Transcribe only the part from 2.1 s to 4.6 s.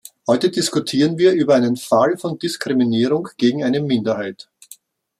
von Diskriminierung gegen eine Minderheit.